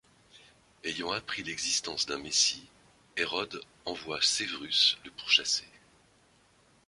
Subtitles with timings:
[0.83, 2.63] Ayant appris l'existence d'un messie,
[3.17, 5.67] Hérode envoie Severus le pourchasser.